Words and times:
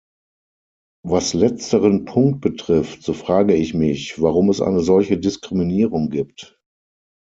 Was 1.05 1.35
letzteren 1.35 2.05
Punkt 2.05 2.41
betrifft, 2.41 3.03
so 3.03 3.13
frage 3.13 3.53
ich 3.55 3.75
mich, 3.75 4.19
warum 4.19 4.49
es 4.49 4.59
eine 4.59 4.79
solche 4.79 5.19
Diskriminierung 5.19 6.09
gibt. 6.09 6.59